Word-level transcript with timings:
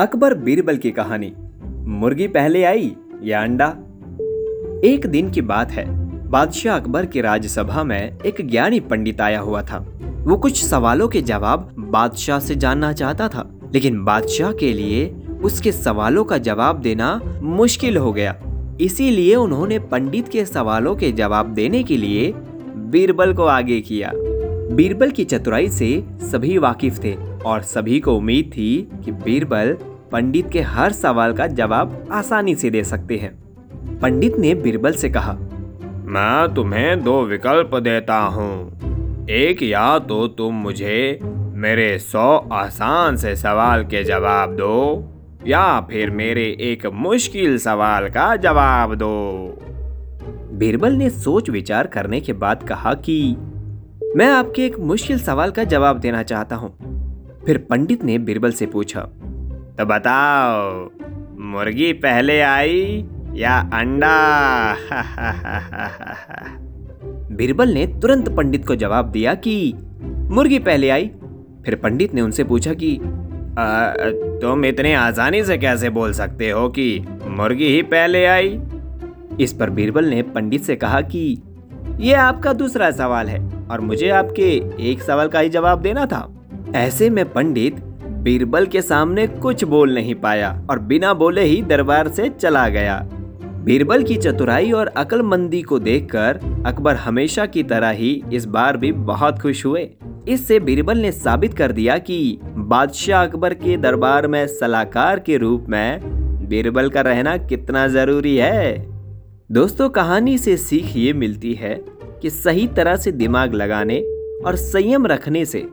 अकबर 0.00 0.34
बीरबल 0.34 0.76
की 0.76 0.90
कहानी। 0.90 1.32
मुर्गी 1.86 2.26
पहले 2.28 2.64
आई 2.64 2.92
या 3.22 3.42
अंडा? 3.42 3.66
एक 4.84 5.06
दिन 5.06 5.30
की 5.30 5.40
बात 5.40 5.70
है, 5.70 5.84
बादशाह 6.28 6.76
अकबर 6.76 7.06
की 7.06 7.20
राज्यसभा 7.20 7.84
में 7.84 8.18
एक 8.26 8.40
ज्ञानी 8.50 8.80
पंडित 8.80 9.20
आया 9.20 9.40
हुआ 9.40 9.62
था। 9.62 9.78
वो 10.20 10.36
कुछ 10.36 10.64
सवालों 10.64 11.08
के 11.08 11.22
जवाब 11.22 11.74
बादशाह 11.78 12.38
से 12.38 12.54
जानना 12.54 12.92
चाहता 12.92 13.28
था, 13.28 13.60
लेकिन 13.74 14.04
बादशाह 14.04 14.52
के 14.52 14.72
लिए 14.72 15.14
उसके 15.44 15.72
सवालों 15.72 16.24
का 16.24 16.38
जवाब 16.38 16.80
देना 16.80 17.20
मुश्किल 17.42 17.96
हो 17.96 18.12
गया। 18.12 18.40
इसीलिए 18.80 19.34
उन्होंने 19.34 19.78
पंडित 19.78 20.28
के 20.28 20.44
सवालों 20.44 20.96
के 20.96 21.12
जवाब 21.12 21.46
देने 21.46 21.82
के 21.82 21.96
लिए 21.96 22.32
बीरबल 22.76 23.34
को 23.34 23.44
आगे 23.44 23.80
किया। 23.80 24.12
बीरबल 24.74 25.10
की 25.10 25.24
चतुराई 25.24 25.68
से 25.68 26.04
सभी 26.22 26.58
वाकिफ 26.58 27.04
थे। 27.04 27.29
और 27.46 27.62
सभी 27.62 28.00
को 28.00 28.16
उम्मीद 28.16 28.50
थी 28.56 28.88
कि 29.04 29.12
बीरबल 29.12 29.76
पंडित 30.12 30.50
के 30.50 30.60
हर 30.60 30.92
सवाल 30.92 31.32
का 31.32 31.46
जवाब 31.46 32.08
आसानी 32.12 32.54
से 32.54 32.70
दे 32.70 32.84
सकते 32.84 33.16
हैं। 33.16 33.32
पंडित 34.00 34.38
ने 34.38 34.54
बीरबल 34.54 34.92
से 34.92 35.10
कहा 35.10 35.32
मैं 36.06 36.54
तुम्हें 36.54 37.02
दो 37.04 37.22
विकल्प 37.22 37.74
देता 37.74 38.18
हूँ। 38.18 39.26
एक 39.30 39.62
या 39.62 39.98
तो 39.98 40.26
तुम 40.28 40.54
मुझे 40.54 41.18
मेरे 41.54 41.98
सौ 41.98 42.26
आसान 42.52 43.16
से 43.16 43.36
सवाल 43.36 43.84
के 43.84 44.02
जवाब 44.04 44.56
दो 44.56 45.04
या 45.46 45.80
फिर 45.80 46.10
मेरे 46.10 46.44
एक 46.60 46.86
मुश्किल 46.86 47.58
सवाल 47.58 48.08
का 48.08 48.34
जवाब 48.36 48.94
दो। 48.94 49.56
बीरबल 50.58 50.92
ने 50.92 51.10
सोच 51.10 51.50
विचार 51.50 51.86
करने 51.86 52.20
के 52.20 52.32
बाद 52.32 52.62
कहा 52.62 52.94
कि 52.94 53.36
मैं 54.16 54.28
आपके 54.28 54.66
एक 54.66 54.78
मुश्किल 54.80 55.18
सवाल 55.18 55.50
का 55.50 55.64
जवाब 55.64 55.98
देना 55.98 56.22
चाहता 56.22 56.56
हूँ। 56.56 56.89
फिर 57.46 57.58
पंडित 57.58 58.04
ने 58.04 58.18
बीरबल 58.18 58.52
से 58.52 58.66
पूछा 58.66 59.00
तो 59.78 59.84
बताओ, 59.84 60.90
मुर्गी 61.38 61.92
पहले 61.92 62.40
आई 62.40 63.06
या 63.34 63.70
अंडा? 63.74 64.74
बीरबल 67.36 67.68
ने 67.68 67.86
तुरंत 67.86 68.28
पंडित 68.28 68.66
को 68.66 68.76
जवाब 68.76 69.10
दिया 69.10 69.34
कि 69.34 69.74
मुर्गी 70.04 70.58
पहले 70.58 70.90
आई। 70.90 71.10
फिर 71.64 71.74
पंडित 71.74 72.14
ने 72.14 72.20
उनसे 72.20 72.44
पूछा 72.44 72.74
कि 72.74 73.00
तुम 74.42 74.64
इतने 74.64 74.94
आसानी 74.94 75.44
से 75.44 75.58
कैसे 75.58 75.90
बोल 75.90 76.12
सकते 76.12 76.50
हो 76.50 76.68
कि 76.68 77.06
मुर्गी 77.26 77.64
ही 77.64 77.82
पहले 77.82 78.26
आई? 78.26 78.60
इस 79.40 79.52
पर 79.52 79.70
बीरबल 79.70 80.04
ने 80.04 80.22
पंडित 80.22 80.62
से 80.62 80.76
कहा 80.76 81.00
कि 81.00 81.42
यह 82.00 82.22
आपका 82.22 82.52
दूसरा 82.52 82.90
सवाल 82.90 83.28
है 83.28 83.66
और 83.70 83.80
मुझे 83.80 84.08
आपके 84.08 84.62
एक 84.90 85.02
सवाल 85.02 85.28
का 85.28 85.38
ही 85.38 85.48
जवाब 85.48 85.82
देना 85.82 86.06
था। 86.06 86.36
ऐसे 86.74 87.10
में 87.10 87.32
पंडित 87.32 87.80
बीरबल 88.22 88.66
के 88.66 88.82
सामने 88.82 89.26
कुछ 89.26 89.64
बोल 89.64 89.94
नहीं 89.94 90.14
पाया 90.14 90.50
और 90.70 90.78
बिना 90.78 91.14
बोले 91.14 91.42
ही 91.42 91.62
दरबार 91.62 92.08
से 92.08 92.28
चला 92.28 92.68
गया। 92.68 92.98
बीरबल 93.64 94.02
की 94.02 94.16
चतुराई 94.16 94.70
और 94.72 94.86
अकलमंदी 94.86 95.62
को 95.62 95.78
देखकर 95.78 96.40
अकबर 96.66 96.96
हमेशा 96.96 97.46
की 97.46 97.62
तरह 97.62 97.90
ही 97.90 98.22
इस 98.32 98.44
बार 98.44 98.76
भी 98.76 98.92
बहुत 98.92 99.38
खुश 99.38 99.64
हुए। 99.66 99.90
इससे 100.28 100.60
बीरबल 100.60 100.98
ने 100.98 101.12
साबित 101.12 101.54
कर 101.54 101.72
दिया 101.72 101.98
कि 101.98 102.38
बादशाह 102.44 103.22
अकबर 103.22 103.54
के 103.54 103.76
दरबार 103.76 104.26
में 104.26 104.46
सलाहकार 104.46 105.18
के 105.18 105.36
रूप 105.36 105.66
में 105.68 106.00
बीरबल 106.48 106.88
का 106.88 107.00
रहना 107.00 107.36
कितना 107.36 107.86
ज़रूरी 107.88 108.36
है। 108.36 108.86
दोस्तों, 109.52 109.88
कहानी 109.88 110.38
से 110.38 110.56
सीख 110.56 110.96
ये 110.96 111.12
मिलती 111.12 111.54
है 111.54 111.74
कि 112.22 112.30
सही 112.30 112.66
तरह 112.66 112.96
से 112.96 113.12
दिमाग 113.12 113.54
लगाने 113.54 114.00
और 114.46 114.56
संयम 114.56 115.06
रखने 115.06 115.44
से 115.44 115.68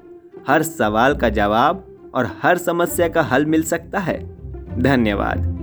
हर 0.48 0.64
सवाल 0.64 1.16
का 1.16 1.30
जवाब 1.30 1.86
और 2.16 2.30
हर 2.44 2.58
समस्या 2.58 3.08
का 3.08 3.22
हल 3.22 3.46
मिल 3.46 3.64
सकता 3.64 4.00
है। 4.00 4.20
धन्यवाद। 4.82 5.57